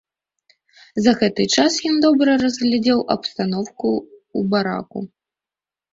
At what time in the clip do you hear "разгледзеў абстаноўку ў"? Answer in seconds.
2.43-4.39